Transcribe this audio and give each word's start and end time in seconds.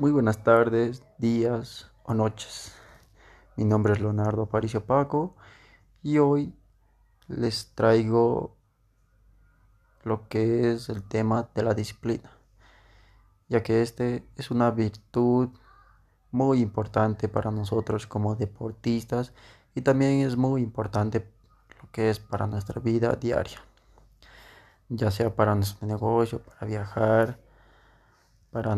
Muy 0.00 0.12
buenas 0.12 0.42
tardes, 0.42 1.02
días 1.18 1.90
o 2.04 2.14
noches. 2.14 2.72
Mi 3.56 3.66
nombre 3.66 3.92
es 3.92 4.00
Leonardo 4.00 4.44
Aparicio 4.44 4.86
Paco 4.86 5.36
y 6.02 6.16
hoy 6.16 6.54
les 7.28 7.74
traigo 7.74 8.56
lo 10.04 10.26
que 10.28 10.72
es 10.72 10.88
el 10.88 11.02
tema 11.02 11.50
de 11.54 11.62
la 11.64 11.74
disciplina, 11.74 12.30
ya 13.50 13.62
que 13.62 13.82
este 13.82 14.24
es 14.36 14.50
una 14.50 14.70
virtud 14.70 15.50
muy 16.30 16.62
importante 16.62 17.28
para 17.28 17.50
nosotros 17.50 18.06
como 18.06 18.36
deportistas 18.36 19.34
y 19.74 19.82
también 19.82 20.26
es 20.26 20.34
muy 20.34 20.62
importante 20.62 21.30
lo 21.82 21.90
que 21.92 22.08
es 22.08 22.18
para 22.18 22.46
nuestra 22.46 22.80
vida 22.80 23.16
diaria, 23.16 23.60
ya 24.88 25.10
sea 25.10 25.36
para 25.36 25.54
nuestro 25.54 25.86
negocio, 25.86 26.42
para 26.42 26.66
viajar, 26.66 27.49
para 28.50 28.74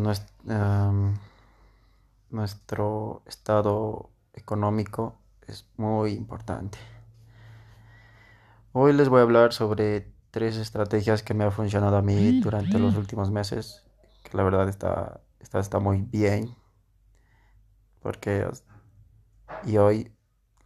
nuestro, 2.31 3.23
estado 3.27 4.11
económico 4.35 5.19
es 5.47 5.67
muy 5.77 6.13
importante. 6.13 6.79
Hoy 8.73 8.93
les 8.93 9.09
voy 9.09 9.21
a 9.21 9.23
hablar 9.23 9.53
sobre 9.53 10.13
tres 10.31 10.57
estrategias 10.57 11.23
que 11.23 11.35
me 11.35 11.45
han 11.45 11.53
funcionado 11.53 11.97
a 11.97 12.03
mí 12.03 12.41
durante 12.41 12.79
los 12.79 12.97
últimos 12.97 13.31
meses, 13.31 13.83
que 14.23 14.37
la 14.37 14.43
verdad 14.43 14.69
está, 14.69 15.21
está, 15.41 15.59
está 15.59 15.79
muy 15.79 16.03
bien, 16.03 16.55
porque 18.01 18.47
y 19.65 19.77
hoy 19.77 20.13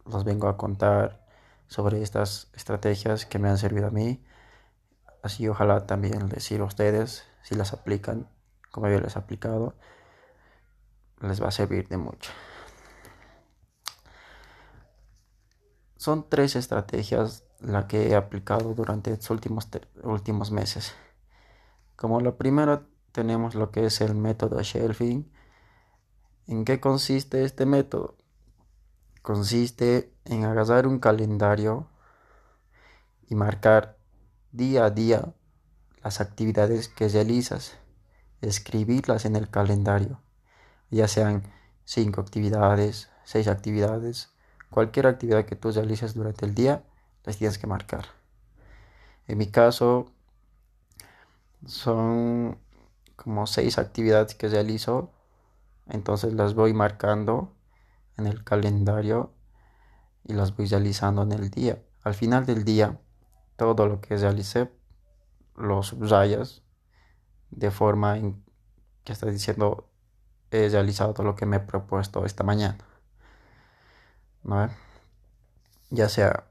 los 0.05 0.23
vengo 0.23 0.47
a 0.47 0.57
contar 0.57 1.25
sobre 1.67 2.01
estas 2.01 2.49
estrategias 2.53 3.25
que 3.25 3.39
me 3.39 3.49
han 3.49 3.57
servido 3.57 3.87
a 3.87 3.91
mí, 3.91 4.23
así 5.21 5.47
ojalá 5.47 5.85
también 5.85 6.29
les 6.29 6.43
sirva 6.45 6.63
a 6.63 6.67
ustedes 6.67 7.25
si 7.41 7.55
las 7.55 7.73
aplican 7.73 8.27
como 8.77 8.89
yo 8.89 8.99
les 8.99 9.15
he 9.15 9.19
aplicado, 9.19 9.73
les 11.19 11.41
va 11.41 11.47
a 11.47 11.51
servir 11.51 11.87
de 11.87 11.97
mucho. 11.97 12.29
Son 15.95 16.29
tres 16.29 16.55
estrategias 16.55 17.43
las 17.59 17.85
que 17.85 18.09
he 18.09 18.15
aplicado 18.15 18.75
durante 18.75 19.11
estos 19.11 19.31
últimos, 19.31 19.67
últimos 20.03 20.51
meses. 20.51 20.93
Como 21.95 22.21
la 22.21 22.37
primera 22.37 22.83
tenemos 23.13 23.55
lo 23.55 23.71
que 23.71 23.87
es 23.87 23.99
el 23.99 24.13
método 24.13 24.61
shelving. 24.61 25.27
¿En 26.45 26.63
qué 26.63 26.79
consiste 26.79 27.45
este 27.45 27.65
método? 27.65 28.15
Consiste 29.23 30.13
en 30.23 30.45
agarrar 30.45 30.85
un 30.85 30.99
calendario 30.99 31.87
y 33.27 33.33
marcar 33.33 33.97
día 34.51 34.85
a 34.85 34.91
día 34.91 35.33
las 36.03 36.21
actividades 36.21 36.89
que 36.89 37.09
realizas 37.09 37.79
escribirlas 38.41 39.25
en 39.25 39.35
el 39.35 39.49
calendario, 39.49 40.21
ya 40.89 41.07
sean 41.07 41.43
cinco 41.85 42.21
actividades, 42.21 43.09
seis 43.23 43.47
actividades, 43.47 44.31
cualquier 44.69 45.07
actividad 45.07 45.45
que 45.45 45.55
tú 45.55 45.71
realices 45.71 46.13
durante 46.13 46.45
el 46.45 46.53
día, 46.53 46.83
las 47.23 47.37
tienes 47.37 47.57
que 47.57 47.67
marcar. 47.67 48.05
En 49.27 49.37
mi 49.37 49.47
caso, 49.47 50.11
son 51.65 52.57
como 53.15 53.47
seis 53.47 53.77
actividades 53.77 54.35
que 54.35 54.47
realizo, 54.47 55.11
entonces 55.89 56.33
las 56.33 56.53
voy 56.53 56.73
marcando 56.73 57.53
en 58.17 58.27
el 58.27 58.43
calendario 58.43 59.33
y 60.23 60.33
las 60.33 60.55
voy 60.55 60.67
realizando 60.67 61.23
en 61.23 61.31
el 61.31 61.49
día. 61.49 61.81
Al 62.03 62.13
final 62.13 62.45
del 62.45 62.63
día, 62.63 62.99
todo 63.55 63.87
lo 63.87 64.01
que 64.01 64.17
realicé 64.17 64.71
lo 65.55 65.83
subrayas 65.83 66.61
de 67.51 67.71
forma 67.71 68.17
en 68.17 68.43
que 69.03 69.13
estás 69.13 69.31
diciendo 69.31 69.87
he 70.51 70.69
realizado 70.69 71.13
todo 71.13 71.25
lo 71.25 71.35
que 71.35 71.45
me 71.45 71.57
he 71.57 71.59
propuesto 71.59 72.25
esta 72.25 72.43
mañana. 72.43 72.77
¿No? 74.43 74.69
Ya 75.89 76.09
sea 76.09 76.45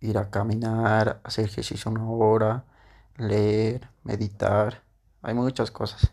ir 0.00 0.18
a 0.18 0.30
caminar, 0.30 1.20
hacer 1.24 1.46
ejercicio 1.46 1.90
una 1.90 2.08
hora, 2.08 2.64
leer, 3.16 3.88
meditar. 4.02 4.82
Hay 5.22 5.34
muchas 5.34 5.70
cosas. 5.70 6.12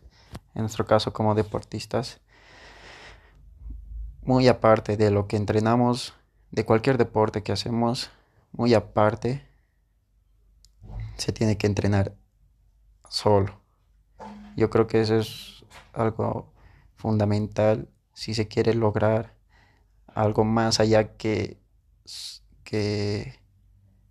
En 0.53 0.61
nuestro 0.63 0.85
caso 0.85 1.13
como 1.13 1.35
deportistas, 1.35 2.19
muy 4.21 4.47
aparte 4.47 4.97
de 4.97 5.11
lo 5.11 5.27
que 5.27 5.38
entrenamos, 5.38 6.13
de 6.51 6.65
cualquier 6.65 6.97
deporte 6.97 7.44
que 7.44 7.51
hacemos, 7.51 8.09
muy 8.51 8.73
aparte, 8.73 9.45
se 11.17 11.31
tiene 11.31 11.57
que 11.57 11.67
entrenar 11.67 12.13
solo. 13.09 13.66
Yo 14.57 14.72
creo 14.72 14.88
que 14.88 15.01
eso 15.01 15.16
es 15.18 15.63
algo 15.94 16.51
fundamental 16.95 17.90
si 18.13 18.34
se 18.34 18.47
quiere 18.47 18.73
lograr 18.73 19.35
algo 20.07 20.44
más 20.44 20.79
allá 20.79 21.16
que, 21.16 21.59
que 22.63 23.40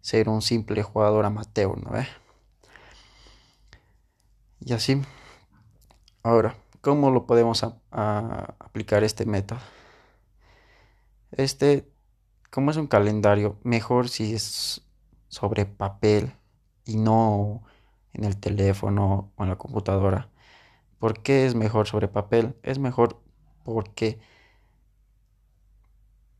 ser 0.01 0.29
un 0.29 0.43
simple 0.43 0.85
jugador 0.85 1.25
amateur, 1.25 1.77
¿no? 1.77 1.91
Y 4.61 4.73
así. 4.73 5.03
Ahora, 6.23 6.55
¿cómo 6.81 7.11
lo 7.11 7.27
podemos 7.27 7.67
aplicar 7.91 9.03
este 9.03 9.27
método? 9.27 9.59
Este, 11.33 11.91
como 12.53 12.71
es 12.71 12.77
un 12.77 12.87
calendario, 12.87 13.59
mejor 13.65 14.09
si 14.09 14.33
es 14.33 14.83
sobre 15.27 15.67
papel 15.67 16.33
y 16.85 16.99
no 16.99 17.65
en 18.13 18.23
el 18.23 18.37
teléfono 18.39 19.33
o 19.35 19.43
en 19.43 19.49
la 19.49 19.57
computadora. 19.57 20.31
¿Por 20.99 21.23
qué 21.23 21.47
es 21.47 21.55
mejor 21.55 21.87
sobre 21.87 22.09
papel? 22.09 22.57
Es 22.63 22.79
mejor 22.79 23.21
porque, 23.65 24.19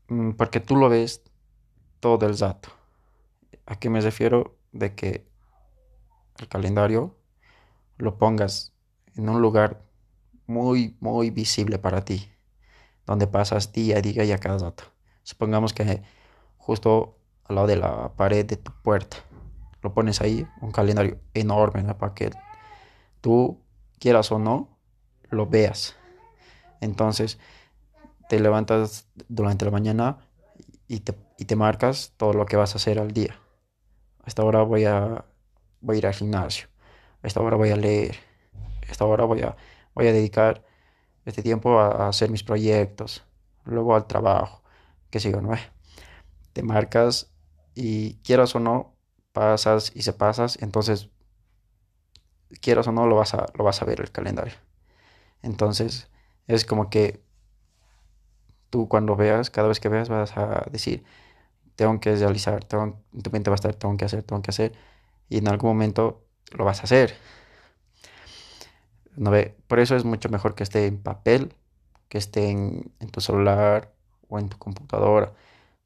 mm, 0.09 0.31
porque 0.31 0.59
tú 0.59 0.75
lo 0.75 0.89
ves 0.89 1.21
todo 1.99 2.27
el 2.27 2.37
dato. 2.37 2.69
¿A 3.65 3.77
qué 3.79 3.89
me 3.89 4.01
refiero? 4.01 4.57
De 4.71 4.95
que 4.95 5.27
el 6.39 6.47
calendario 6.47 7.15
lo 7.97 8.17
pongas 8.17 8.73
en 9.15 9.29
un 9.29 9.41
lugar 9.41 9.83
muy, 10.47 10.97
muy 10.99 11.31
visible 11.31 11.79
para 11.79 12.05
ti, 12.05 12.31
donde 13.05 13.27
pasas 13.27 13.73
día 13.73 13.97
a 13.97 14.01
día 14.01 14.23
y 14.23 14.31
a 14.31 14.39
cada 14.39 14.57
dato. 14.57 14.85
Supongamos 15.23 15.73
que 15.73 16.03
justo 16.57 17.19
al 17.45 17.55
lado 17.55 17.67
de 17.67 17.77
la 17.77 18.15
pared 18.15 18.45
de 18.45 18.57
tu 18.57 18.71
puerta, 18.83 19.17
lo 19.81 19.93
pones 19.93 20.21
ahí, 20.21 20.47
un 20.61 20.71
calendario 20.71 21.19
enorme, 21.33 21.83
para 21.95 22.13
que 22.13 22.31
tú 23.21 23.61
quieras 23.99 24.31
o 24.31 24.39
no, 24.39 24.77
lo 25.29 25.47
veas. 25.47 25.95
Entonces, 26.81 27.39
te 28.29 28.39
levantas 28.39 29.07
durante 29.27 29.65
la 29.65 29.71
mañana 29.71 30.17
y 30.87 31.01
te, 31.01 31.15
y 31.37 31.45
te 31.45 31.55
marcas 31.55 32.13
todo 32.17 32.33
lo 32.33 32.45
que 32.45 32.57
vas 32.57 32.73
a 32.73 32.77
hacer 32.77 32.99
al 32.99 33.11
día. 33.11 33.39
A 34.23 34.27
esta 34.27 34.43
hora 34.43 34.61
voy 34.63 34.85
a, 34.85 35.25
voy 35.81 35.95
a 35.95 35.99
ir 35.99 36.07
al 36.07 36.13
gimnasio. 36.13 36.67
A 37.23 37.27
esta 37.27 37.41
hora 37.41 37.57
voy 37.57 37.71
a 37.71 37.75
leer. 37.75 38.17
A 38.87 38.91
esta 38.91 39.05
hora 39.05 39.25
voy 39.25 39.41
a, 39.41 39.55
voy 39.93 40.07
a 40.07 40.13
dedicar 40.13 40.63
este 41.25 41.41
tiempo 41.43 41.79
a, 41.79 42.07
hacer 42.07 42.29
mis 42.29 42.43
proyectos. 42.43 43.25
Luego 43.65 43.95
al 43.95 44.07
trabajo. 44.07 44.63
Que 45.09 45.19
sigo, 45.19 45.41
¿no? 45.41 45.51
Te 46.53 46.63
marcas 46.63 47.31
y 47.75 48.15
quieras 48.15 48.55
o 48.55 48.59
no, 48.59 48.95
pasas 49.31 49.91
y 49.95 50.01
se 50.01 50.13
pasas. 50.13 50.57
Entonces 50.61 51.09
quieras 52.61 52.87
o 52.87 52.91
no, 52.91 53.07
lo 53.07 53.15
vas 53.15 53.33
a, 53.33 53.47
lo 53.55 53.63
vas 53.63 53.81
a 53.81 53.85
ver 53.85 54.01
el 54.01 54.11
calendario. 54.11 54.53
Entonces, 55.43 56.09
es 56.47 56.65
como 56.65 56.89
que 56.89 57.21
tú 58.69 58.87
cuando 58.87 59.15
veas, 59.15 59.49
cada 59.49 59.67
vez 59.67 59.79
que 59.79 59.89
veas, 59.89 60.09
vas 60.09 60.37
a 60.37 60.65
decir, 60.71 61.03
tengo 61.75 61.99
que 61.99 62.15
realizar, 62.15 62.63
tengo, 62.65 63.01
tu 63.23 63.31
mente 63.31 63.49
va 63.49 63.55
a 63.55 63.57
estar, 63.57 63.75
tengo 63.75 63.97
que 63.97 64.05
hacer, 64.05 64.23
tengo 64.23 64.41
que 64.41 64.51
hacer, 64.51 64.73
y 65.29 65.37
en 65.39 65.47
algún 65.47 65.71
momento 65.71 66.25
lo 66.51 66.65
vas 66.65 66.81
a 66.81 66.83
hacer. 66.83 67.15
¿No 69.15 69.31
ve? 69.31 69.55
Por 69.67 69.79
eso 69.79 69.95
es 69.95 70.05
mucho 70.05 70.29
mejor 70.29 70.55
que 70.55 70.63
esté 70.63 70.85
en 70.87 71.01
papel, 71.01 71.53
que 72.09 72.17
esté 72.17 72.49
en, 72.49 72.91
en 72.99 73.09
tu 73.09 73.21
celular 73.21 73.93
o 74.29 74.39
en 74.39 74.49
tu 74.49 74.57
computadora, 74.57 75.33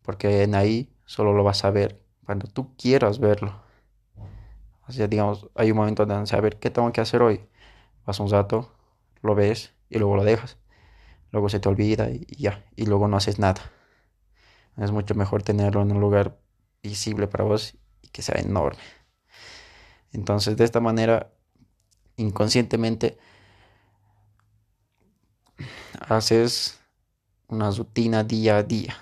porque 0.04 0.44
en 0.44 0.56
ahí 0.56 0.94
solo 1.06 1.34
lo 1.34 1.44
vas 1.44 1.66
a 1.66 1.72
ver 1.72 2.02
cuando 2.26 2.48
tú 2.48 2.76
quieras 2.78 3.20
verlo. 3.20 3.54
Sea, 4.92 5.08
digamos, 5.08 5.50
hay 5.56 5.72
un 5.72 5.78
momento 5.78 6.06
de 6.06 6.26
saber 6.28 6.60
qué 6.60 6.70
tengo 6.70 6.92
que 6.92 7.02
hacer 7.02 7.22
hoy. 7.22 7.42
Vas 8.06 8.20
un 8.20 8.30
rato, 8.30 8.72
lo 9.22 9.36
ves 9.36 9.74
y 9.90 10.00
luego 10.00 10.16
lo 10.16 10.24
dejas. 10.24 10.58
Luego 11.32 11.50
se 11.50 11.60
te 11.60 11.70
olvida 11.70 12.10
y, 12.10 12.26
ya, 12.38 12.66
y 12.76 12.86
luego 12.86 13.08
no 13.08 13.18
haces 13.18 13.40
nada. 13.40 13.62
Es 14.78 14.92
mucho 14.92 15.16
mejor 15.16 15.44
tenerlo 15.44 15.82
en 15.82 15.92
un 15.92 16.02
lugar 16.02 16.40
visible 16.84 17.28
para 17.28 17.44
vos 17.44 17.78
y 18.02 18.10
que 18.10 18.22
sea 18.22 18.40
enorme. 18.40 18.82
Entonces, 20.14 20.58
de 20.58 20.66
esta 20.66 20.80
manera, 20.80 21.32
inconscientemente, 22.18 23.18
haces 26.00 26.80
una 27.48 27.72
rutina 27.72 28.24
día 28.24 28.58
a 28.58 28.64
día. 28.64 28.98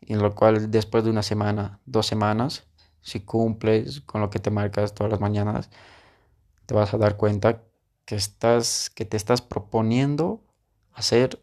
En 0.00 0.18
lo 0.18 0.34
cual 0.34 0.70
después 0.70 1.04
de 1.04 1.10
una 1.10 1.22
semana, 1.22 1.80
dos 1.84 2.06
semanas, 2.06 2.69
si 3.02 3.20
cumples 3.20 4.00
con 4.02 4.20
lo 4.20 4.30
que 4.30 4.38
te 4.38 4.50
marcas 4.50 4.94
todas 4.94 5.10
las 5.10 5.20
mañanas, 5.20 5.70
te 6.66 6.74
vas 6.74 6.94
a 6.94 6.98
dar 6.98 7.16
cuenta 7.16 7.62
que 8.04 8.14
estás, 8.16 8.90
que 8.90 9.04
te 9.04 9.16
estás 9.16 9.42
proponiendo 9.42 10.42
hacer 10.92 11.42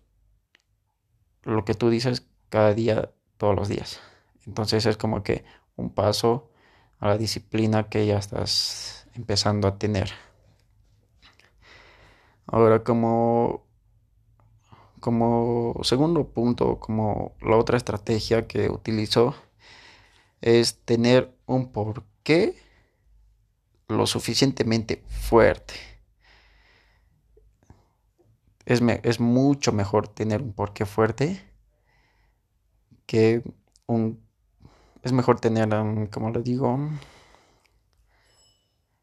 lo 1.43 1.65
que 1.65 1.73
tú 1.73 1.89
dices 1.89 2.27
cada 2.49 2.73
día, 2.73 3.11
todos 3.37 3.55
los 3.55 3.69
días. 3.69 3.99
Entonces 4.45 4.85
es 4.85 4.97
como 4.97 5.23
que 5.23 5.45
un 5.75 5.89
paso 5.89 6.49
a 6.99 7.07
la 7.07 7.17
disciplina 7.17 7.89
que 7.89 8.05
ya 8.05 8.17
estás 8.17 9.07
empezando 9.15 9.67
a 9.67 9.77
tener. 9.77 10.11
Ahora 12.45 12.83
como 12.83 13.67
como 14.99 15.75
segundo 15.83 16.27
punto, 16.27 16.79
como 16.79 17.33
la 17.41 17.57
otra 17.57 17.77
estrategia 17.77 18.47
que 18.47 18.69
utilizo 18.69 19.35
es 20.41 20.79
tener 20.85 21.35
un 21.45 21.71
porqué 21.71 22.55
lo 23.87 24.05
suficientemente 24.07 25.03
fuerte. 25.07 25.73
Es, 28.65 28.81
es 29.03 29.19
mucho 29.19 29.71
mejor 29.71 30.07
tener 30.09 30.41
un 30.41 30.53
porqué 30.53 30.85
fuerte 30.85 31.41
que 33.05 33.41
un... 33.85 34.21
Es 35.03 35.13
mejor 35.13 35.39
tener, 35.39 35.73
um, 35.73 36.07
como 36.07 36.31
le 36.31 36.41
digo, 36.41 36.77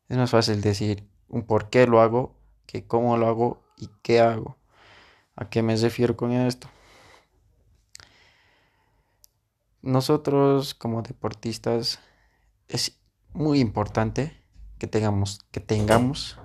es 0.09 0.17
más 0.19 0.31
fácil 0.31 0.61
decir 0.61 1.09
un 1.29 1.45
por 1.47 1.71
qué 1.71 1.87
lo 1.87 2.01
hago 2.01 2.35
que 2.67 2.87
cómo 2.87 3.17
lo 3.17 3.29
hago 3.29 3.63
y 3.77 3.89
qué 4.03 4.21
hago. 4.21 4.57
¿A 5.37 5.49
qué 5.49 5.63
me 5.63 5.77
refiero 5.77 6.17
con 6.17 6.33
esto? 6.33 6.69
Nosotros 9.85 10.73
como 10.73 11.03
deportistas 11.03 12.01
es 12.69 12.99
muy 13.35 13.61
importante 13.61 14.35
que 14.79 14.87
tengamos, 14.87 15.41
que 15.51 15.61
tengamos 15.61 16.39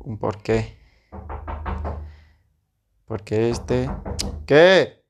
un 0.00 0.18
porqué. 0.18 0.80
Porque 3.04 3.50
este... 3.50 3.88
¿Qué? 4.46 5.00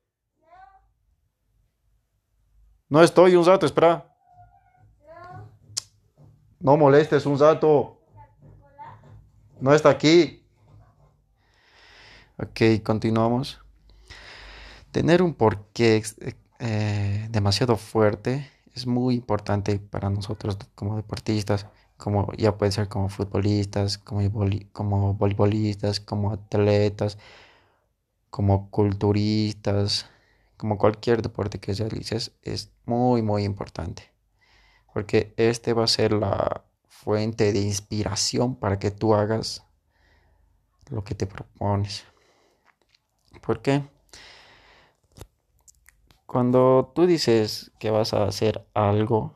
No 2.90 3.02
estoy 3.02 3.36
un 3.36 3.46
rato, 3.46 3.64
espera. 3.64 4.14
No 6.60 6.76
molestes 6.76 7.24
un 7.24 7.38
rato. 7.38 8.02
No 9.60 9.72
está 9.72 9.88
aquí. 9.88 10.46
Ok, 12.36 12.82
continuamos. 12.84 13.62
Tener 14.90 15.22
un 15.22 15.32
porqué 15.32 16.02
eh, 16.64 17.26
demasiado 17.30 17.76
fuerte 17.76 18.48
es 18.72 18.86
muy 18.86 19.16
importante 19.16 19.78
para 19.80 20.10
nosotros 20.10 20.56
como 20.76 20.96
deportistas, 20.96 21.66
como 21.96 22.32
ya 22.34 22.56
puede 22.56 22.70
ser 22.70 22.88
como 22.88 23.08
futbolistas, 23.08 23.98
como, 23.98 24.20
como 24.72 25.14
voleibolistas, 25.14 25.98
como 25.98 26.32
atletas, 26.32 27.18
como 28.30 28.70
culturistas, 28.70 30.06
como 30.56 30.78
cualquier 30.78 31.20
deporte 31.22 31.58
que 31.58 31.74
realices, 31.74 32.32
es 32.42 32.70
muy, 32.86 33.22
muy 33.22 33.42
importante. 33.44 34.12
Porque 34.94 35.34
este 35.36 35.72
va 35.72 35.84
a 35.84 35.88
ser 35.88 36.12
la 36.12 36.64
fuente 36.86 37.52
de 37.52 37.60
inspiración 37.60 38.54
para 38.54 38.78
que 38.78 38.92
tú 38.92 39.14
hagas 39.14 39.64
lo 40.90 41.02
que 41.02 41.16
te 41.16 41.26
propones. 41.26 42.04
¿Por 43.40 43.62
qué? 43.62 43.82
Cuando 46.32 46.90
tú 46.94 47.04
dices 47.04 47.72
que 47.78 47.90
vas 47.90 48.14
a 48.14 48.24
hacer 48.24 48.66
algo, 48.72 49.34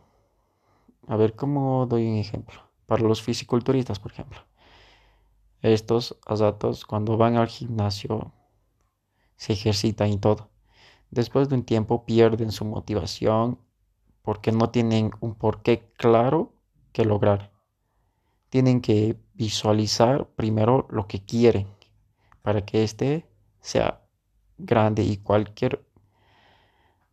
a 1.06 1.16
ver 1.16 1.36
cómo 1.36 1.84
doy 1.84 2.06
un 2.08 2.16
ejemplo. 2.16 2.58
Para 2.86 3.02
los 3.02 3.20
fisiculturistas, 3.20 3.98
por 4.00 4.12
ejemplo. 4.12 4.38
Estos 5.60 6.16
azatos, 6.24 6.86
cuando 6.86 7.18
van 7.18 7.36
al 7.36 7.48
gimnasio, 7.48 8.32
se 9.36 9.52
ejercitan 9.52 10.08
y 10.08 10.16
todo. 10.16 10.48
Después 11.10 11.50
de 11.50 11.56
un 11.56 11.64
tiempo 11.64 12.06
pierden 12.06 12.50
su 12.50 12.64
motivación 12.64 13.58
porque 14.22 14.50
no 14.50 14.70
tienen 14.70 15.10
un 15.20 15.34
porqué 15.34 15.92
claro 15.98 16.54
que 16.94 17.04
lograr. 17.04 17.52
Tienen 18.48 18.80
que 18.80 19.18
visualizar 19.34 20.28
primero 20.28 20.86
lo 20.88 21.06
que 21.06 21.22
quieren 21.22 21.66
para 22.40 22.64
que 22.64 22.84
éste 22.84 23.26
sea 23.60 24.00
grande 24.56 25.02
y 25.02 25.18
cualquier 25.18 25.85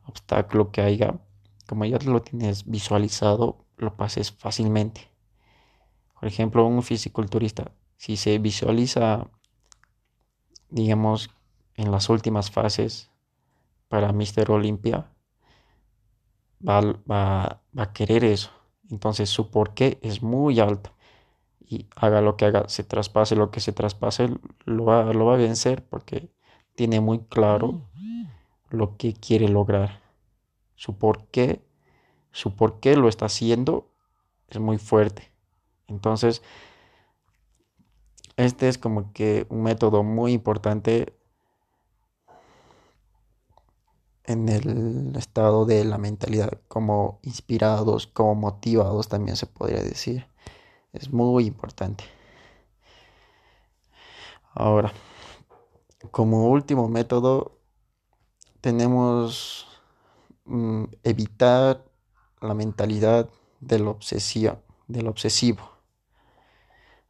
obstáculo 0.06 0.72
que 0.72 0.82
haya, 0.82 1.20
como 1.68 1.86
ya 1.86 1.98
lo 2.00 2.22
tienes 2.22 2.66
visualizado, 2.66 3.66
lo 3.78 3.96
pases 3.96 4.32
fácilmente. 4.32 5.10
Por 6.20 6.28
ejemplo, 6.28 6.66
un 6.66 6.84
fisiculturista, 6.84 7.72
si 7.98 8.18
se 8.18 8.38
visualiza, 8.40 9.30
digamos, 10.70 11.30
en 11.76 11.92
las 11.92 12.10
últimas 12.10 12.52
fases 12.52 13.12
para 13.88 14.12
Mr. 14.12 14.52
Olympia, 14.52 15.12
va, 16.68 16.82
va, 16.82 17.62
va 17.78 17.84
a 17.84 17.94
querer 17.94 18.24
eso. 18.24 18.52
Entonces 18.90 19.30
su 19.30 19.50
porqué 19.50 20.00
es 20.02 20.22
muy 20.22 20.60
alto. 20.60 20.92
Y 21.60 21.88
haga 21.96 22.22
lo 22.22 22.38
que 22.38 22.46
haga, 22.46 22.70
se 22.70 22.84
traspase 22.84 23.36
lo 23.36 23.50
que 23.50 23.60
se 23.60 23.72
traspase, 23.72 24.30
lo 24.66 24.86
va, 24.86 25.12
lo 25.14 25.26
va 25.26 25.34
a 25.36 25.38
vencer 25.38 25.84
porque 25.88 26.32
tiene 26.76 27.00
muy 27.00 27.20
claro 27.26 27.90
lo 28.74 28.98
que 28.98 29.14
quiere 29.14 29.48
lograr. 29.48 30.02
Su 30.76 30.98
por 30.98 31.28
qué, 31.28 31.64
su 32.32 32.56
por 32.56 32.80
qué 32.80 32.96
lo 32.96 33.08
está 33.08 33.28
haciendo 33.28 33.88
es 34.50 34.60
muy 34.60 34.78
fuerte. 34.78 35.32
Entonces, 35.88 36.42
este 38.36 38.68
es 38.68 38.80
como 38.80 39.14
que 39.14 39.46
un 39.50 39.62
método 39.62 40.04
muy 40.04 40.34
importante 40.34 41.16
en 44.24 44.50
el 44.50 45.16
estado 45.18 45.66
de 45.66 45.86
la 45.86 46.00
mentalidad, 46.00 46.60
como 46.68 47.20
inspirados, 47.22 48.08
como 48.08 48.34
motivados 48.34 49.08
también 49.08 49.38
se 49.38 49.46
podría 49.46 49.84
decir. 49.84 50.28
Es 50.94 51.12
muy 51.12 51.46
importante. 51.46 52.06
Ahora, 54.56 54.94
como 56.10 56.50
último 56.50 56.88
método, 56.88 57.60
tenemos 58.64 59.68
mm, 60.46 60.86
evitar 61.04 61.84
la 62.40 62.54
mentalidad 62.54 63.30
del, 63.60 63.90
obsesivo, 63.90 64.62
del 64.88 65.10
obsesivo. 65.10 65.70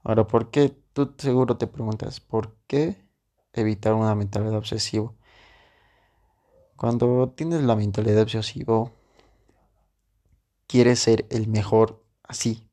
Ahora, 0.04 0.26
¿por 0.26 0.50
qué? 0.50 0.76
Tú 0.94 1.14
seguro 1.16 1.56
te 1.56 1.68
preguntas, 1.68 2.20
¿por 2.20 2.56
qué 2.66 2.98
evitar 3.54 3.94
una 3.94 4.16
mentalidad 4.16 4.56
obsesiva? 4.56 5.14
Cuando 6.76 7.30
tienes 7.30 7.62
la 7.62 7.76
mentalidad 7.76 8.24
obsesiva, 8.24 8.92
quieres 10.66 11.02
ser 11.02 11.28
el 11.30 11.48
mejor 11.48 12.04
así, 12.24 12.68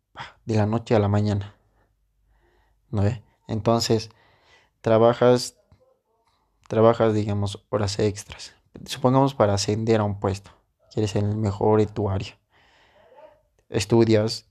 de 0.46 0.56
la 0.56 0.64
noche 0.64 0.94
a 0.94 1.00
la 1.00 1.08
mañana. 1.08 1.54
¿No 2.90 3.02
ve? 3.02 3.22
Entonces, 3.46 4.08
trabajas 4.80 5.60
trabajas, 6.66 7.12
digamos, 7.12 7.66
horas 7.68 7.98
extras. 7.98 8.59
Supongamos 8.84 9.34
para 9.34 9.54
ascender 9.54 10.00
a 10.00 10.04
un 10.04 10.20
puesto. 10.20 10.50
Quieres 10.92 11.12
ser 11.12 11.24
el 11.24 11.36
mejor 11.36 11.80
en 11.80 11.88
tu 11.88 12.10
área. 12.10 12.38
Estudias 13.68 14.50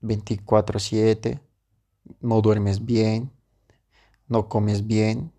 24/7, 0.00 1.40
no 2.20 2.40
duermes 2.40 2.84
bien, 2.84 3.32
no 4.28 4.48
comes 4.48 4.86
bien. 4.86 5.32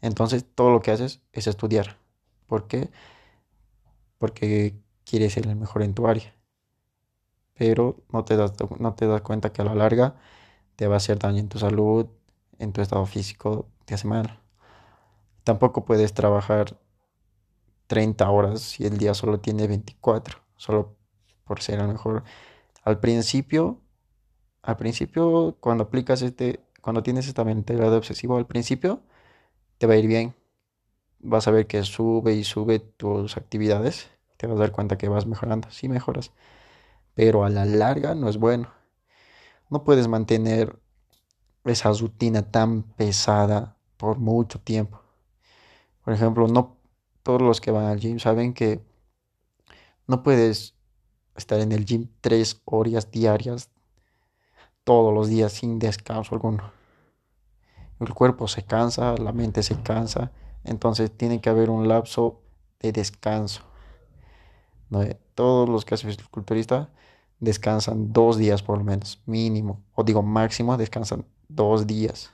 Entonces 0.00 0.44
todo 0.54 0.70
lo 0.70 0.80
que 0.80 0.90
haces 0.90 1.20
es 1.32 1.46
estudiar. 1.46 1.98
¿Por 2.46 2.66
qué? 2.66 2.90
Porque 4.18 4.76
quieres 5.04 5.34
ser 5.34 5.46
el 5.46 5.56
mejor 5.56 5.82
en 5.82 5.94
tu 5.94 6.06
área. 6.06 6.34
Pero 7.54 7.96
no 8.10 8.24
te 8.24 8.36
das, 8.36 8.52
no 8.78 8.94
te 8.94 9.06
das 9.06 9.22
cuenta 9.22 9.52
que 9.52 9.62
a 9.62 9.64
la 9.64 9.74
larga 9.74 10.16
te 10.76 10.86
va 10.86 10.94
a 10.94 10.96
hacer 10.98 11.18
daño 11.18 11.38
en 11.38 11.48
tu 11.48 11.58
salud, 11.58 12.06
en 12.58 12.72
tu 12.72 12.80
estado 12.80 13.06
físico, 13.06 13.68
te 13.84 13.94
hace 13.94 14.08
mal. 14.08 14.40
Tampoco 15.44 15.84
puedes 15.84 16.14
trabajar 16.14 16.78
30 17.92 18.30
horas 18.30 18.62
si 18.62 18.86
el 18.86 18.96
día 18.96 19.12
solo 19.12 19.40
tiene 19.40 19.66
24, 19.66 20.38
solo 20.56 20.96
por 21.44 21.60
ser 21.60 21.78
a 21.78 21.86
lo 21.86 21.92
mejor. 21.92 22.24
Al 22.84 23.00
principio, 23.00 23.82
al 24.62 24.78
principio, 24.78 25.58
cuando 25.60 25.84
aplicas 25.84 26.22
este, 26.22 26.60
cuando 26.80 27.02
tienes 27.02 27.28
esta 27.28 27.44
mentalidad 27.44 27.90
de 27.90 27.98
obsesivo, 27.98 28.38
al 28.38 28.46
principio 28.46 29.02
te 29.76 29.86
va 29.86 29.92
a 29.92 29.98
ir 29.98 30.06
bien. 30.06 30.34
Vas 31.18 31.46
a 31.48 31.50
ver 31.50 31.66
que 31.66 31.82
sube 31.82 32.32
y 32.32 32.44
sube 32.44 32.78
tus 32.78 33.36
actividades. 33.36 34.08
Te 34.38 34.46
vas 34.46 34.56
a 34.56 34.60
dar 34.60 34.72
cuenta 34.72 34.96
que 34.96 35.10
vas 35.10 35.26
mejorando. 35.26 35.70
Sí 35.70 35.86
mejoras. 35.90 36.32
Pero 37.12 37.44
a 37.44 37.50
la 37.50 37.66
larga 37.66 38.14
no 38.14 38.30
es 38.30 38.38
bueno. 38.38 38.70
No 39.68 39.84
puedes 39.84 40.08
mantener 40.08 40.78
esa 41.64 41.92
rutina 41.92 42.50
tan 42.50 42.84
pesada 42.84 43.76
por 43.98 44.16
mucho 44.16 44.60
tiempo. 44.60 45.02
Por 46.02 46.14
ejemplo, 46.14 46.48
no 46.48 46.81
todos 47.22 47.42
los 47.42 47.60
que 47.60 47.70
van 47.70 47.86
al 47.86 48.00
gym 48.00 48.18
saben 48.18 48.54
que 48.54 48.80
no 50.06 50.22
puedes 50.22 50.74
estar 51.36 51.60
en 51.60 51.72
el 51.72 51.84
gym 51.84 52.08
tres 52.20 52.60
horas 52.64 53.10
diarias 53.10 53.70
todos 54.84 55.14
los 55.14 55.28
días 55.28 55.52
sin 55.52 55.78
descanso 55.78 56.34
alguno. 56.34 56.72
el 58.00 58.14
cuerpo 58.14 58.48
se 58.48 58.64
cansa, 58.64 59.16
la 59.16 59.32
mente 59.32 59.62
se 59.62 59.80
cansa, 59.80 60.32
entonces 60.64 61.10
tiene 61.16 61.40
que 61.40 61.50
haber 61.50 61.70
un 61.70 61.88
lapso 61.88 62.40
de 62.80 62.92
descanso. 62.92 63.62
Todos 65.34 65.68
los 65.68 65.84
que 65.84 65.94
hacen 65.94 66.10
fisiculturista 66.10 66.90
descansan 67.40 68.12
dos 68.12 68.36
días 68.36 68.62
por 68.62 68.78
lo 68.78 68.84
menos, 68.84 69.20
mínimo, 69.26 69.80
o 69.94 70.04
digo 70.04 70.22
máximo, 70.22 70.76
descansan 70.76 71.24
dos 71.48 71.86
días. 71.86 72.30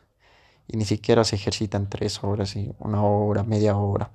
Y 0.66 0.76
ni 0.76 0.84
siquiera 0.84 1.24
se 1.24 1.36
ejercitan 1.36 1.88
tres 1.88 2.22
horas, 2.24 2.56
y 2.56 2.74
una 2.78 3.02
hora, 3.02 3.42
media 3.44 3.76
hora. 3.76 4.10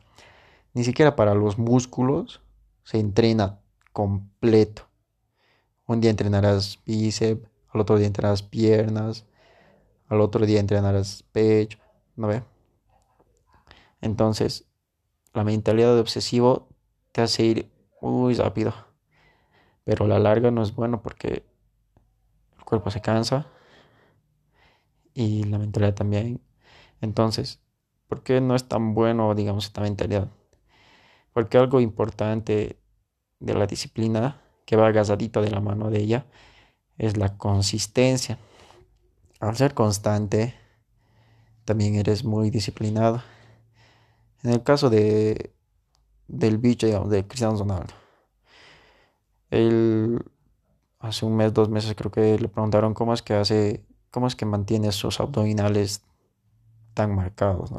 Ni 0.73 0.83
siquiera 0.83 1.15
para 1.15 1.35
los 1.35 1.57
músculos 1.59 2.41
se 2.83 2.99
entrena 2.99 3.59
completo. 3.91 4.87
Un 5.85 6.01
día 6.01 6.09
entrenarás 6.09 6.79
bíceps, 6.85 7.47
al 7.69 7.81
otro 7.81 7.97
día 7.97 8.07
entrenarás 8.07 8.41
piernas, 8.41 9.25
al 10.07 10.21
otro 10.21 10.45
día 10.45 10.59
entrenarás 10.59 11.23
pecho, 11.31 11.77
¿no 12.15 12.27
ve? 12.27 12.43
Entonces, 14.01 14.65
la 15.33 15.43
mentalidad 15.43 15.93
de 15.93 16.01
obsesivo 16.01 16.67
te 17.11 17.21
hace 17.21 17.43
ir 17.43 17.71
muy 18.01 18.33
rápido. 18.33 18.73
Pero 19.83 20.07
la 20.07 20.19
larga 20.19 20.49
no 20.51 20.63
es 20.63 20.73
bueno 20.73 21.01
porque 21.01 21.43
el 22.57 22.63
cuerpo 22.65 22.89
se 22.89 23.01
cansa 23.01 23.47
y 25.13 25.43
la 25.43 25.59
mentalidad 25.59 25.93
también. 25.93 26.41
Entonces, 27.01 27.61
¿por 28.07 28.23
qué 28.23 28.41
no 28.41 28.55
es 28.55 28.67
tan 28.67 28.93
bueno, 28.93 29.35
digamos, 29.35 29.65
esta 29.65 29.81
mentalidad? 29.81 30.29
Porque 31.33 31.57
algo 31.57 31.81
importante 31.81 32.79
de 33.39 33.53
la 33.53 33.65
disciplina 33.65 34.41
que 34.65 34.75
va 34.75 34.87
agasadito 34.87 35.41
de 35.41 35.51
la 35.51 35.59
mano 35.59 35.89
de 35.89 35.99
ella 35.99 36.25
es 36.97 37.17
la 37.17 37.37
consistencia. 37.37 38.37
Al 39.39 39.57
ser 39.57 39.73
constante, 39.73 40.55
también 41.65 41.95
eres 41.95 42.23
muy 42.23 42.49
disciplinado. 42.49 43.21
En 44.43 44.51
el 44.51 44.63
caso 44.63 44.89
de 44.89 45.53
del 46.27 46.57
bicho, 46.57 46.87
de 47.05 47.27
Cristiano 47.27 47.57
Ronaldo. 47.57 47.93
Él 49.49 50.19
hace 50.99 51.25
un 51.25 51.35
mes, 51.35 51.53
dos 51.53 51.69
meses 51.69 51.93
creo 51.95 52.11
que 52.11 52.39
le 52.39 52.47
preguntaron 52.47 52.93
cómo 52.93 53.13
es 53.13 53.21
que 53.21 53.33
hace, 53.33 53.85
cómo 54.09 54.27
es 54.27 54.35
que 54.35 54.45
mantiene 54.45 54.91
sus 54.91 55.19
abdominales 55.19 56.01
tan 56.93 57.13
marcados. 57.13 57.71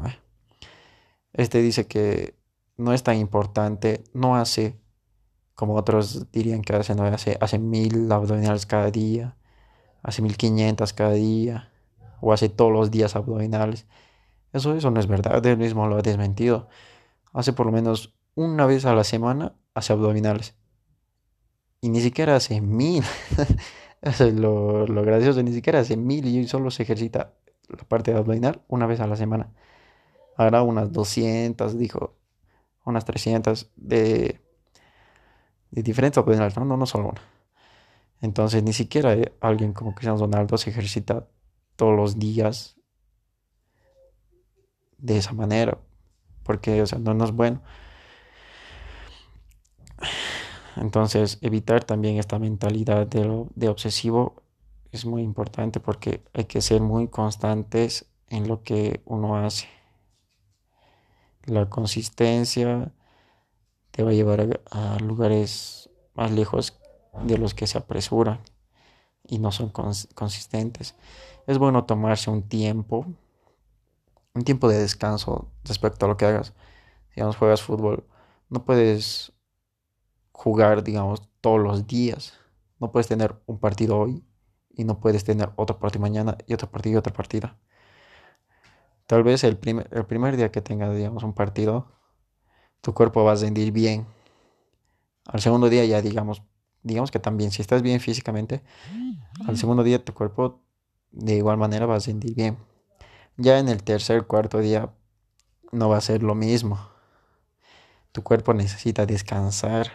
Este 1.33 1.61
dice 1.61 1.87
que 1.87 2.35
no 2.77 2.93
es 2.93 3.03
tan 3.03 3.17
importante, 3.17 4.03
no 4.13 4.35
hace 4.35 4.79
como 5.55 5.75
otros 5.75 6.31
dirían 6.31 6.61
que 6.61 6.75
hace, 6.75 6.95
¿no? 6.95 7.03
hace, 7.05 7.37
hace 7.39 7.57
mil 7.59 8.11
abdominales 8.11 8.65
cada 8.65 8.91
día, 8.91 9.37
hace 10.03 10.21
mil 10.21 10.37
quinientas 10.37 10.93
cada 10.93 11.13
día, 11.13 11.71
o 12.21 12.33
hace 12.33 12.49
todos 12.49 12.71
los 12.71 12.91
días 12.91 13.15
abdominales. 13.15 13.87
Eso, 14.53 14.75
eso 14.75 14.91
no 14.91 14.99
es 14.99 15.07
verdad, 15.07 15.45
él 15.45 15.57
mismo 15.57 15.87
lo 15.87 15.97
ha 15.97 16.01
desmentido. 16.01 16.67
Hace 17.33 17.53
por 17.53 17.65
lo 17.65 17.71
menos 17.71 18.15
una 18.35 18.65
vez 18.65 18.85
a 18.85 18.93
la 18.93 19.03
semana 19.03 19.55
hace 19.73 19.93
abdominales. 19.93 20.55
Y 21.81 21.89
ni 21.89 22.01
siquiera 22.01 22.35
hace 22.35 22.61
mil. 22.61 23.03
lo, 24.35 24.87
lo 24.87 25.03
gracioso, 25.03 25.41
ni 25.43 25.53
siquiera 25.53 25.79
hace 25.79 25.97
mil 25.97 26.25
y 26.25 26.47
solo 26.47 26.71
se 26.71 26.83
ejercita 26.83 27.33
la 27.69 27.83
parte 27.83 28.13
abdominal 28.13 28.61
una 28.67 28.87
vez 28.87 28.99
a 28.99 29.07
la 29.07 29.15
semana. 29.15 29.51
Hará 30.37 30.63
unas 30.63 30.91
200, 30.91 31.77
dijo, 31.77 32.15
unas 32.85 33.05
300 33.05 33.69
de, 33.75 34.41
de 35.71 35.83
diferentes 35.83 36.17
abdominales, 36.17 36.55
no, 36.57 36.65
no, 36.65 36.77
no 36.77 36.85
solo 36.85 37.09
una. 37.09 37.21
Entonces, 38.21 38.63
ni 38.63 38.73
siquiera 38.73 39.13
eh, 39.13 39.33
alguien 39.41 39.73
como 39.73 39.93
Cristiano 39.93 40.17
Ronaldo 40.17 40.57
se 40.57 40.69
ejercita 40.69 41.27
todos 41.75 41.95
los 41.95 42.17
días 42.17 42.77
de 44.97 45.17
esa 45.17 45.33
manera, 45.33 45.77
porque, 46.43 46.81
o 46.81 46.85
sea, 46.85 46.99
no, 46.99 47.23
es 47.23 47.31
bueno. 47.31 47.61
Entonces, 50.77 51.37
evitar 51.41 51.83
también 51.83 52.17
esta 52.17 52.39
mentalidad 52.39 53.07
de, 53.07 53.45
de 53.55 53.69
obsesivo 53.69 54.43
es 54.91 55.05
muy 55.05 55.21
importante 55.21 55.79
porque 55.79 56.23
hay 56.33 56.45
que 56.45 56.61
ser 56.61 56.81
muy 56.81 57.07
constantes 57.07 58.05
en 58.29 58.47
lo 58.47 58.63
que 58.63 59.01
uno 59.05 59.37
hace. 59.37 59.67
La 61.45 61.69
consistencia 61.69 62.91
te 63.91 64.03
va 64.03 64.09
a 64.11 64.13
llevar 64.13 64.61
a, 64.71 64.97
lugares 64.99 65.89
más 66.13 66.31
lejos 66.31 66.79
de 67.23 67.37
los 67.37 67.53
que 67.53 67.67
se 67.67 67.77
apresuran 67.77 68.41
y 69.23 69.39
no 69.39 69.51
son 69.51 69.69
consistentes. 69.69 70.95
Es 71.47 71.57
bueno 71.57 71.85
tomarse 71.85 72.29
un 72.29 72.43
tiempo, 72.43 73.05
un 74.33 74.43
tiempo 74.43 74.67
de 74.67 74.79
descanso 74.79 75.51
respecto 75.63 76.05
a 76.05 76.09
lo 76.09 76.17
que 76.17 76.25
hagas. 76.25 76.53
Digamos, 77.15 77.37
juegas 77.37 77.61
fútbol, 77.61 78.05
no 78.49 78.65
puedes 78.65 79.31
jugar, 80.31 80.83
digamos, 80.83 81.21
todos 81.41 81.59
los 81.59 81.87
días. 81.87 82.33
No 82.79 82.91
puedes 82.91 83.07
tener 83.07 83.35
un 83.45 83.59
partido 83.59 83.97
hoy 83.97 84.23
y 84.69 84.83
no 84.83 84.99
puedes 84.99 85.23
tener 85.23 85.51
otro 85.55 85.79
partido 85.79 86.01
mañana 86.01 86.37
y 86.47 86.53
otro 86.53 86.69
partido 86.69 86.95
y 86.95 86.97
otra 86.97 87.13
partida. 87.13 87.57
Tal 89.07 89.23
vez 89.23 89.43
el 89.43 89.57
primer, 89.57 89.87
el 89.91 90.05
primer 90.05 90.37
día 90.37 90.51
que 90.51 90.61
tengas, 90.61 90.95
digamos, 90.95 91.23
un 91.23 91.33
partido, 91.33 91.87
tu 92.81 92.93
cuerpo 92.93 93.23
va 93.23 93.33
a 93.33 93.35
rendir 93.35 93.71
bien. 93.71 94.05
Al 95.25 95.41
segundo 95.41 95.69
día 95.69 95.85
ya, 95.85 96.01
digamos, 96.01 96.43
digamos 96.83 97.11
que 97.11 97.19
también, 97.19 97.51
si 97.51 97.61
estás 97.61 97.81
bien 97.81 97.99
físicamente, 97.99 98.63
al 99.47 99.57
segundo 99.57 99.83
día 99.83 100.03
tu 100.03 100.13
cuerpo 100.13 100.61
de 101.11 101.35
igual 101.35 101.57
manera 101.57 101.85
va 101.85 101.95
a 101.95 101.99
rendir 101.99 102.35
bien. 102.35 102.57
Ya 103.37 103.59
en 103.59 103.69
el 103.69 103.83
tercer, 103.83 104.25
cuarto 104.27 104.59
día 104.59 104.93
no 105.71 105.89
va 105.89 105.97
a 105.97 106.01
ser 106.01 106.23
lo 106.23 106.35
mismo. 106.35 106.79
Tu 108.11 108.23
cuerpo 108.23 108.53
necesita 108.53 109.05
descansar 109.05 109.91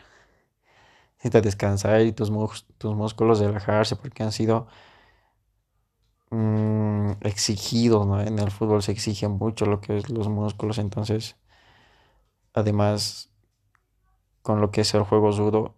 necesitas 1.21 1.43
descansar 1.43 2.00
y 2.00 2.12
tus, 2.12 2.31
tus 2.79 2.97
músculos 2.97 3.40
relajarse 3.40 3.95
porque 3.95 4.23
han 4.23 4.33
sido 4.33 4.69
mm, 6.30 7.12
exigidos, 7.22 8.06
¿no? 8.06 8.20
En 8.20 8.38
el 8.38 8.50
fútbol 8.50 8.82
se 8.82 8.92
exige 8.92 9.28
mucho 9.28 9.66
lo 9.66 9.80
que 9.80 9.99
es 9.99 10.10
los 10.10 10.28
músculos, 10.28 10.78
entonces, 10.78 11.37
además, 12.54 13.30
con 14.42 14.60
lo 14.60 14.70
que 14.70 14.82
es 14.82 14.94
el 14.94 15.02
juego 15.02 15.32
judo, 15.32 15.75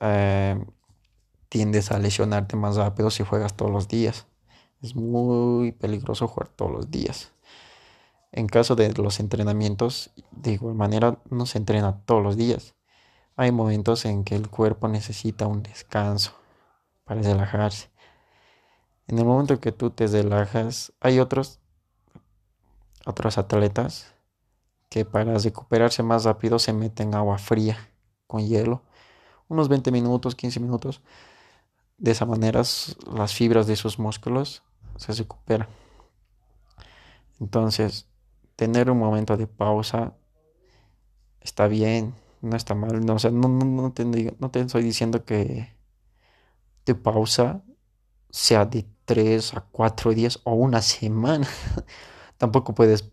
eh, 0.00 0.64
tiendes 1.48 1.90
a 1.92 1.98
lesionarte 1.98 2.56
más 2.56 2.76
rápido 2.76 3.10
si 3.10 3.24
juegas 3.24 3.54
todos 3.54 3.70
los 3.70 3.88
días. 3.88 4.26
Es 4.82 4.94
muy 4.94 5.72
peligroso 5.72 6.28
jugar 6.28 6.48
todos 6.48 6.70
los 6.70 6.90
días. 6.90 7.32
En 8.32 8.46
caso 8.46 8.76
de 8.76 8.92
los 8.92 9.20
entrenamientos, 9.20 10.10
de 10.30 10.52
igual 10.52 10.74
manera, 10.74 11.18
no 11.30 11.46
se 11.46 11.58
entrena 11.58 12.00
todos 12.04 12.22
los 12.22 12.36
días. 12.36 12.74
Hay 13.36 13.52
momentos 13.52 14.04
en 14.04 14.24
que 14.24 14.34
el 14.36 14.48
cuerpo 14.48 14.88
necesita 14.88 15.46
un 15.46 15.62
descanso 15.62 16.32
para 17.04 17.22
relajarse. 17.22 17.90
En 19.08 19.18
el 19.18 19.24
momento 19.24 19.58
que 19.60 19.72
tú 19.72 19.90
te 19.90 20.06
relajas, 20.06 20.92
hay 21.00 21.18
otros, 21.18 21.60
otros 23.06 23.38
atletas 23.38 24.14
que 24.88 25.04
para 25.04 25.36
recuperarse 25.38 26.02
más 26.02 26.24
rápido 26.24 26.58
se 26.58 26.72
meten 26.72 27.14
agua 27.14 27.38
fría 27.38 27.76
con 28.26 28.46
hielo, 28.46 28.82
unos 29.48 29.68
20 29.68 29.90
minutos, 29.90 30.34
15 30.34 30.60
minutos. 30.60 31.02
De 31.96 32.12
esa 32.12 32.26
manera 32.26 32.62
las 33.12 33.34
fibras 33.34 33.66
de 33.66 33.76
sus 33.76 33.98
músculos 33.98 34.62
se 34.96 35.12
recuperan. 35.12 35.68
Entonces, 37.40 38.06
tener 38.56 38.90
un 38.90 38.98
momento 38.98 39.36
de 39.36 39.46
pausa 39.46 40.14
está 41.40 41.66
bien 41.66 42.14
no 42.40 42.56
está 42.56 42.74
mal. 42.74 43.04
No, 43.04 43.14
o 43.14 43.30
no, 43.30 43.48
no, 43.48 43.92
no 44.38 44.50
te 44.50 44.60
estoy 44.60 44.82
diciendo 44.82 45.24
que 45.24 45.74
tu 46.84 47.00
pausa 47.02 47.62
sea 48.30 48.64
de 48.64 48.86
3 49.08 49.54
a 49.54 49.62
4 49.62 50.12
días 50.12 50.40
o 50.44 50.52
una 50.52 50.82
semana. 50.82 51.48
Tampoco 52.36 52.74
puedes 52.74 53.10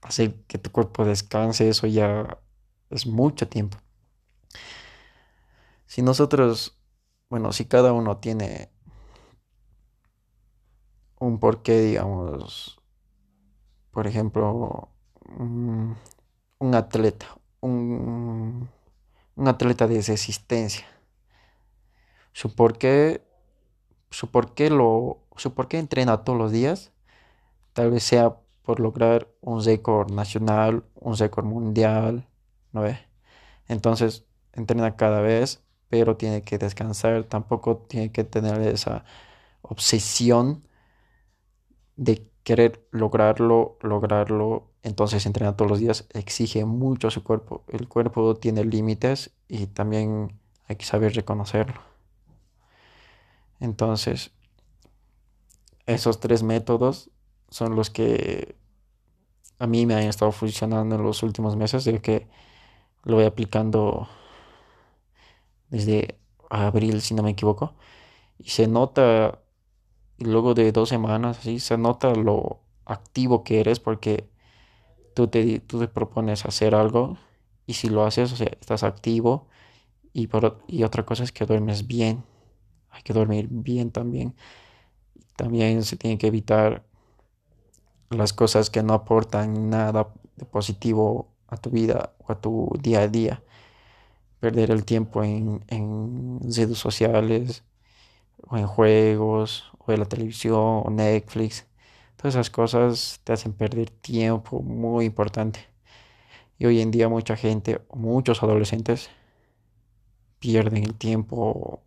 hacer 0.00 0.44
que 0.44 0.58
tu 0.58 0.70
cuerpo 0.70 1.04
descanse, 1.04 1.68
eso 1.68 1.88
ya 1.88 2.38
es 2.88 3.06
mucho 3.06 3.48
tiempo. 3.48 3.78
Si 5.86 6.02
nosotros, 6.02 6.78
bueno, 7.28 7.52
si 7.52 7.64
cada 7.64 7.92
uno 7.92 8.18
tiene 8.18 8.70
un 11.18 11.40
porqué, 11.40 11.80
digamos, 11.80 12.80
por 13.90 14.06
ejemplo, 14.06 14.88
un, 15.36 15.96
atleta 16.74 17.26
un, 17.60 18.68
atleta 19.36 19.88
de 19.88 20.00
resistencia. 20.00 20.86
Su 22.32 22.54
por 22.54 22.78
qué, 22.78 23.22
su 24.12 24.28
por 24.30 24.54
qué 24.54 24.70
lo, 24.70 25.18
su 25.36 25.54
por 25.54 25.68
qué 25.68 25.78
entrena 25.78 26.24
todos 26.24 26.38
los 26.38 26.52
días, 26.52 26.92
tal 27.74 27.90
vez 27.90 28.04
sea 28.04 28.36
por 28.62 28.80
lograr 28.80 29.28
un 29.40 29.64
récord 29.64 30.12
nacional, 30.12 30.84
un 30.94 31.16
récord 31.16 31.46
mundial, 31.46 32.28
¿no 32.72 32.82
ve? 32.82 32.98
Entonces 33.68 34.24
entrena 34.52 34.96
cada 34.96 35.20
vez, 35.20 35.62
pero 35.88 36.16
tiene 36.16 36.42
que 36.42 36.58
descansar, 36.58 37.24
tampoco 37.24 37.78
tiene 37.88 38.12
que 38.12 38.24
tener 38.24 38.60
esa 38.62 39.04
obsesión 39.62 40.66
de 41.96 42.28
querer 42.44 42.86
lograrlo, 42.90 43.78
lograrlo, 43.82 44.70
entonces 44.82 45.26
entrenar 45.26 45.56
todos 45.56 45.70
los 45.70 45.80
días 45.80 46.06
exige 46.12 46.64
mucho 46.64 47.08
a 47.08 47.10
su 47.10 47.22
cuerpo. 47.22 47.64
El 47.68 47.88
cuerpo 47.88 48.36
tiene 48.36 48.64
límites 48.64 49.32
y 49.48 49.66
también 49.68 50.40
hay 50.68 50.76
que 50.76 50.84
saber 50.84 51.14
reconocerlo. 51.14 51.91
Entonces, 53.62 54.32
esos 55.86 56.18
tres 56.18 56.42
métodos 56.42 57.10
son 57.48 57.76
los 57.76 57.90
que 57.90 58.56
a 59.60 59.68
mí 59.68 59.86
me 59.86 59.94
han 59.94 60.02
estado 60.02 60.32
funcionando 60.32 60.96
en 60.96 61.02
los 61.04 61.22
últimos 61.22 61.54
meses, 61.54 61.84
de 61.84 62.00
que 62.02 62.28
lo 63.04 63.16
voy 63.16 63.24
aplicando 63.24 64.08
desde 65.70 66.18
abril, 66.50 67.00
si 67.02 67.14
no 67.14 67.22
me 67.22 67.30
equivoco, 67.30 67.76
y 68.36 68.50
se 68.50 68.66
nota, 68.66 69.38
y 70.18 70.24
luego 70.24 70.54
de 70.54 70.72
dos 70.72 70.88
semanas, 70.88 71.38
así, 71.38 71.60
se 71.60 71.78
nota 71.78 72.12
lo 72.16 72.62
activo 72.84 73.44
que 73.44 73.60
eres 73.60 73.78
porque 73.78 74.28
tú 75.14 75.28
te, 75.28 75.60
tú 75.60 75.78
te 75.78 75.86
propones 75.86 76.46
hacer 76.46 76.74
algo 76.74 77.16
y 77.66 77.74
si 77.74 77.88
lo 77.88 78.04
haces, 78.04 78.32
o 78.32 78.36
sea, 78.36 78.48
estás 78.60 78.82
activo 78.82 79.46
y, 80.12 80.26
por, 80.26 80.64
y 80.66 80.82
otra 80.82 81.06
cosa 81.06 81.22
es 81.22 81.30
que 81.30 81.46
duermes 81.46 81.86
bien, 81.86 82.24
hay 82.92 83.02
que 83.02 83.12
dormir 83.12 83.48
bien 83.50 83.90
también. 83.90 84.34
También 85.36 85.82
se 85.82 85.96
tiene 85.96 86.18
que 86.18 86.28
evitar 86.28 86.84
las 88.10 88.32
cosas 88.32 88.70
que 88.70 88.82
no 88.82 88.94
aportan 88.94 89.70
nada 89.70 90.08
de 90.36 90.44
positivo 90.44 91.28
a 91.48 91.56
tu 91.56 91.70
vida 91.70 92.12
o 92.18 92.32
a 92.32 92.40
tu 92.40 92.70
día 92.80 93.00
a 93.00 93.08
día. 93.08 93.42
Perder 94.40 94.70
el 94.70 94.84
tiempo 94.84 95.24
en, 95.24 95.64
en 95.68 96.40
redes 96.42 96.78
sociales 96.78 97.64
o 98.48 98.56
en 98.56 98.66
juegos 98.66 99.72
o 99.78 99.92
en 99.92 100.00
la 100.00 100.06
televisión 100.06 100.82
o 100.84 100.90
Netflix. 100.90 101.66
Todas 102.16 102.34
esas 102.34 102.50
cosas 102.50 103.20
te 103.24 103.32
hacen 103.32 103.52
perder 103.52 103.90
tiempo 103.90 104.60
muy 104.62 105.06
importante. 105.06 105.60
Y 106.58 106.66
hoy 106.66 106.80
en 106.80 106.90
día 106.90 107.08
mucha 107.08 107.36
gente, 107.36 107.80
muchos 107.92 108.42
adolescentes, 108.42 109.10
pierden 110.38 110.84
el 110.84 110.94
tiempo 110.94 111.82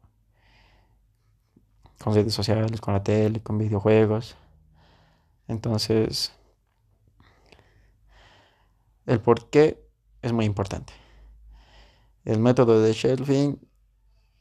con 2.00 2.14
redes 2.14 2.34
sociales, 2.34 2.82
con 2.82 2.94
la 2.94 3.04
tele, 3.04 3.42
con 3.42 3.58
videojuegos. 3.58 4.36
Entonces, 5.48 6.32
el 9.06 9.22
por 9.22 9.50
qué 9.50 9.84
es 10.22 10.34
muy 10.34 10.46
importante. 10.46 10.94
El 12.24 12.40
método 12.40 12.82
de 12.82 12.94
shelving 12.94 13.60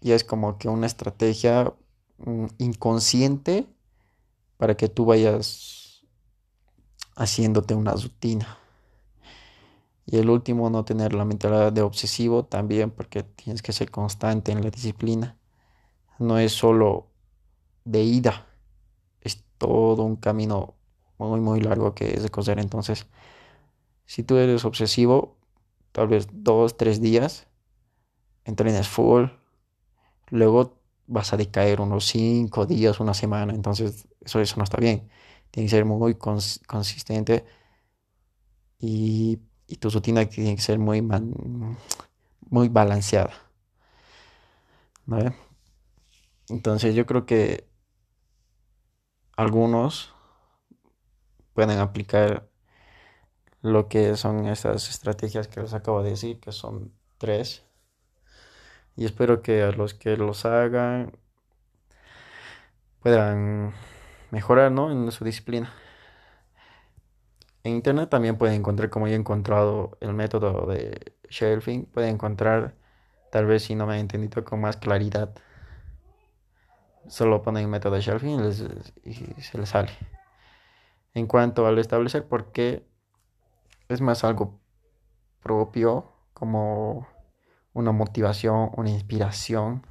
ya 0.01 0.15
es 0.15 0.25
como 0.25 0.59
que 0.59 0.69
una 0.69 0.87
estrategia 0.87 1.75
mm, 2.19 2.47
inconsciente 2.59 3.67
para 4.57 4.77
que 4.77 4.89
tú 4.89 5.05
vayas 5.05 6.05
haciéndote 7.17 7.75
una 7.75 7.93
rutina. 7.93 8.59
Y 10.07 10.19
el 10.19 10.29
último, 10.29 10.69
no 10.69 10.85
tener 10.85 11.15
la 11.15 11.25
mentalidad 11.25 11.73
de 11.73 11.83
obsesivo 11.83 12.45
también, 12.45 12.91
porque 12.91 13.23
tienes 13.23 13.63
que 13.63 13.73
ser 13.73 13.91
constante 13.91 14.53
en 14.53 14.63
la 14.63 14.71
disciplina. 14.71 15.39
No 16.19 16.39
es 16.39 16.53
solo 16.53 17.14
de 17.85 18.03
ida, 18.03 18.47
es 19.21 19.45
todo 19.59 20.05
un 20.05 20.17
camino 20.17 20.75
muy, 21.19 21.41
muy 21.41 21.61
largo 21.61 21.95
que 21.95 22.15
es 22.15 22.23
de 22.23 22.31
coser. 22.31 22.59
Entonces, 22.59 23.07
si 24.07 24.23
tú 24.23 24.37
eres 24.37 24.65
obsesivo, 24.65 25.37
tal 25.93 26.09
vez 26.09 26.29
dos, 26.33 26.77
tres 26.77 27.01
días, 27.01 27.47
entrenes 28.45 28.89
full, 28.89 29.27
luego 30.31 30.79
vas 31.07 31.33
a 31.33 31.37
decaer 31.37 31.81
unos 31.81 32.07
cinco 32.07 32.67
días, 32.67 33.01
una 33.01 33.15
semana. 33.15 33.55
Entonces, 33.55 34.09
eso, 34.21 34.41
eso 34.41 34.57
no 34.57 34.65
está 34.65 34.79
bien. 34.79 35.09
Tiene 35.51 35.67
que 35.67 35.71
ser 35.71 35.85
muy 35.85 36.17
consistente 36.17 37.45
y, 38.79 39.39
y, 39.67 39.77
tu 39.77 39.91
rutina 39.91 40.25
tiene 40.27 40.57
que 40.57 40.63
ser 40.63 40.79
muy, 40.79 41.03
muy 42.51 42.69
balanceada. 42.69 43.33
Entonces, 46.49 46.95
yo 46.95 47.07
creo 47.07 47.27
que 47.27 47.67
algunos 49.37 50.15
pueden 51.55 51.79
aplicar 51.79 52.49
lo 53.63 53.89
que 53.89 54.17
son 54.17 54.47
estas 54.47 54.91
estrategias 54.91 55.49
que 55.49 55.61
les 55.61 55.73
acabo 55.75 56.03
de 56.03 56.11
decir, 56.11 56.41
que 56.41 56.53
son 56.53 56.93
tres. 57.19 57.65
Y 58.97 59.07
espero 59.07 59.43
que 59.43 59.63
a 59.63 59.73
los 59.73 59.95
que 59.95 60.17
los 60.17 60.45
hagan 60.45 61.17
puedan 63.01 63.75
mejorar 64.31 64.71
¿no? 64.71 64.91
en 64.91 65.11
su 65.13 65.25
disciplina. 65.25 65.73
En 67.63 67.73
internet 67.77 68.11
también 68.11 68.37
pueden 68.37 68.57
encontrar, 68.57 68.91
como 68.91 69.09
yo 69.09 69.15
he 69.15 69.17
encontrado 69.17 69.97
el 70.01 70.13
método 70.13 70.67
de 70.67 71.15
shelving, 71.31 71.87
pueden 71.87 72.17
encontrar, 72.17 72.75
tal 73.33 73.47
vez 73.47 73.65
si 73.65 73.75
no 73.75 73.87
me 73.87 73.95
han 73.95 74.01
entendido 74.01 74.45
con 74.45 74.61
más 74.61 74.77
claridad, 74.77 75.35
solo 77.09 77.43
ponen 77.43 77.65
el 77.65 77.69
método 77.69 77.99
shelving 78.01 78.41
y 79.05 79.15
se 79.43 79.59
les 79.59 79.69
sale 79.69 79.93
en 81.15 81.27
cuanto 81.27 81.67
al 81.67 81.79
establecer 81.79 82.27
por 82.27 82.53
qué 82.53 82.87
es 83.89 84.01
más 84.01 84.25
algo 84.25 84.61
propio, 85.41 86.13
como 86.35 87.07
una 87.73 87.93
motivación, 87.93 88.71
una 88.77 88.91
inspiración. 88.91 89.87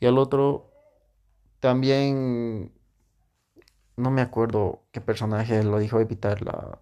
Y 0.00 0.06
al 0.06 0.18
otro, 0.18 0.70
también, 1.60 2.72
no 3.96 4.10
me 4.10 4.22
acuerdo 4.22 4.84
qué 4.92 5.00
personaje 5.00 5.62
lo 5.62 5.78
dijo, 5.78 6.00
evitar 6.00 6.42
la 6.42 6.78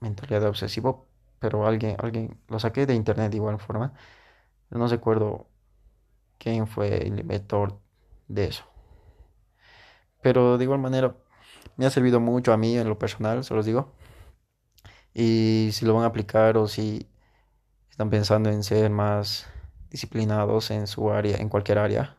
mentalidad 0.00 0.42
de 0.42 0.48
obsesivo, 0.48 1.06
pero 1.38 1.66
alguien, 1.66 1.96
alguien, 1.98 2.38
lo 2.48 2.58
saqué 2.58 2.86
de 2.86 2.94
internet 2.94 3.30
de 3.30 3.36
igual 3.38 3.58
forma. 3.58 3.94
No 4.70 4.86
recuerdo 4.88 5.46
quién 6.38 6.66
fue 6.66 7.06
el 7.06 7.20
inventor 7.20 7.80
de 8.28 8.46
eso. 8.46 8.64
Pero 10.22 10.56
de 10.56 10.64
igual 10.64 10.80
manera, 10.80 11.16
me 11.76 11.86
ha 11.86 11.90
servido 11.90 12.20
mucho 12.20 12.52
a 12.52 12.56
mí 12.56 12.78
en 12.78 12.88
lo 12.88 12.98
personal, 12.98 13.44
se 13.44 13.54
los 13.54 13.66
digo. 13.66 13.92
Y 15.14 15.70
si 15.72 15.84
lo 15.84 15.94
van 15.94 16.04
a 16.04 16.06
aplicar 16.06 16.56
o 16.56 16.68
si 16.68 17.08
están 17.90 18.10
pensando 18.10 18.50
en 18.50 18.62
ser 18.62 18.90
más 18.90 19.46
disciplinados 19.90 20.70
en 20.70 20.86
su 20.86 21.10
área, 21.10 21.36
en 21.36 21.48
cualquier 21.48 21.78
área, 21.78 22.16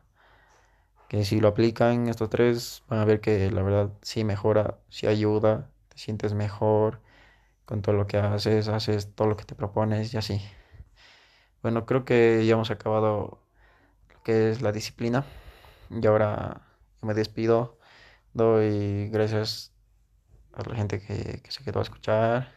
que 1.08 1.24
si 1.24 1.40
lo 1.40 1.48
aplican 1.48 2.08
estos 2.08 2.30
tres 2.30 2.82
van 2.88 3.00
a 3.00 3.04
ver 3.04 3.20
que 3.20 3.50
la 3.50 3.62
verdad 3.62 3.90
sí 4.02 4.24
mejora, 4.24 4.78
sí 4.88 5.06
ayuda, 5.06 5.70
te 5.88 5.98
sientes 5.98 6.34
mejor 6.34 7.00
con 7.64 7.82
todo 7.82 7.94
lo 7.96 8.06
que 8.06 8.18
haces, 8.18 8.68
haces 8.68 9.14
todo 9.14 9.28
lo 9.28 9.36
que 9.36 9.44
te 9.44 9.54
propones 9.54 10.12
y 10.14 10.18
así. 10.18 10.40
Bueno, 11.62 11.86
creo 11.86 12.04
que 12.04 12.44
ya 12.46 12.54
hemos 12.54 12.70
acabado 12.70 13.40
lo 14.12 14.22
que 14.22 14.50
es 14.50 14.62
la 14.62 14.72
disciplina 14.72 15.24
y 15.90 16.06
ahora 16.06 16.62
me 17.02 17.14
despido. 17.14 17.78
Doy 18.34 19.08
gracias 19.10 19.74
a 20.52 20.68
la 20.68 20.76
gente 20.76 21.00
que, 21.00 21.42
que 21.42 21.52
se 21.52 21.64
quedó 21.64 21.80
a 21.80 21.82
escuchar. 21.82 22.52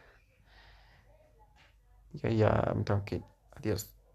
Y 2.12 2.36
ya 2.36 2.72
me 2.76 2.84
tengo 2.84 3.04
que 3.04 3.16
ir. 3.16 3.24
Adiós. 3.52 3.97